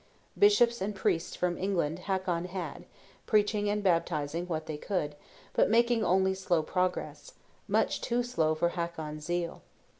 Bishops 0.35 0.81
and 0.81 0.95
priests 0.95 1.35
from 1.35 1.59
England 1.59 1.99
Hakon 1.99 2.45
had, 2.45 2.85
preaching 3.27 3.69
and 3.69 3.83
baptizing 3.83 4.47
what 4.47 4.65
they 4.65 4.75
could, 4.75 5.13
but 5.53 5.69
making 5.69 6.03
only 6.03 6.33
slow 6.33 6.63
progress; 6.63 7.33
much 7.67 8.01
too 8.01 8.23
slow 8.23 8.55
for 8.55 8.69
Hakon's 8.69 9.25
zeal. 9.25 9.61